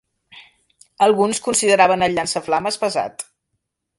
Alguns 1.07 1.41
consideraven 1.49 2.07
el 2.07 2.17
llançaflames 2.19 2.79
pesat. 2.87 3.27